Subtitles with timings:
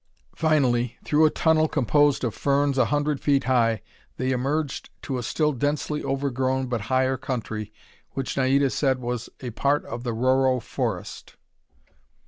[0.35, 3.83] Finally, through a tunnel composed of ferns a hundred feet high,
[4.17, 7.71] they emerged to a still densely overgrown but higher country
[8.13, 11.35] which Naida said was a part of the Rorroh forest.